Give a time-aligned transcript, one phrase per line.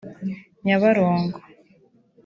[0.65, 1.37] Nyabarongo